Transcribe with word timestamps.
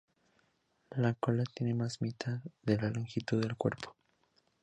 La 0.95 1.13
cola 1.13 1.43
tiene 1.53 1.75
más 1.75 1.99
de 1.99 2.07
la 2.07 2.07
mitad 2.07 2.51
de 2.63 2.75
la 2.77 2.89
longitud 2.89 3.39
del 3.39 3.55
cuerpo. 3.55 3.95